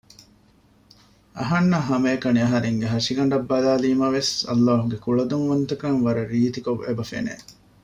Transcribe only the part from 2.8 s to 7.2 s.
ހަށިގަނޑަށް ބަލައިލީމާވެސް ﷲ ގެ ކުޅަދުންވަންތަކަން ވަރަށް ރީތިކޮށް އެބަ